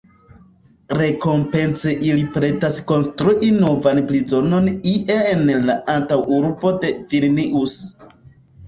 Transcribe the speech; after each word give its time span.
Rekompence 1.01 1.93
ili 2.07 2.23
pretas 2.39 2.79
konstrui 2.93 3.51
novan 3.59 4.03
prizonon 4.13 4.73
ie 4.95 5.21
en 5.35 5.47
la 5.71 5.79
antaŭurbo 6.01 6.75
de 6.83 6.95
Vilnius. 7.15 7.83